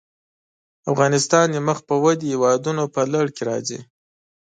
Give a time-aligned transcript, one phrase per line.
[0.91, 3.79] افغانستان د مخ پر ودې هېوادونو په لړ کې راځي.